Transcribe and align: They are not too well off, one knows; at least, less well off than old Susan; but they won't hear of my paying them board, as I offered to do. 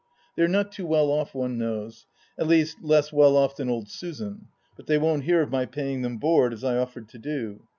They 0.35 0.41
are 0.41 0.47
not 0.47 0.71
too 0.71 0.87
well 0.87 1.11
off, 1.11 1.35
one 1.35 1.59
knows; 1.59 2.07
at 2.35 2.47
least, 2.47 2.81
less 2.83 3.13
well 3.13 3.37
off 3.37 3.55
than 3.55 3.69
old 3.69 3.87
Susan; 3.87 4.47
but 4.75 4.87
they 4.87 4.97
won't 4.97 5.25
hear 5.25 5.43
of 5.43 5.51
my 5.51 5.67
paying 5.67 6.01
them 6.01 6.17
board, 6.17 6.53
as 6.53 6.63
I 6.63 6.75
offered 6.77 7.07
to 7.09 7.19
do. 7.19 7.61